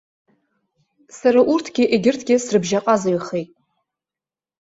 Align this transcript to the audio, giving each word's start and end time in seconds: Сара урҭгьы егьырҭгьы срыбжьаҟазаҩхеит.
Сара 1.17 1.41
урҭгьы 1.51 1.85
егьырҭгьы 1.93 2.35
срыбжьаҟазаҩхеит. 2.45 3.49